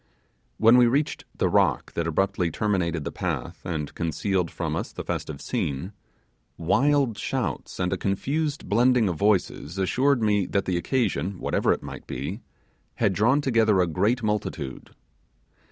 [0.57, 5.03] When we reached the rock that abruptly terminated the path, and concealed from us the
[5.03, 5.93] festive scene,
[6.57, 11.83] wild shouts and a confused blending of voices assured me that the occasion, whatever it
[11.83, 12.41] might be,
[12.95, 14.89] had drawn together a great multitude.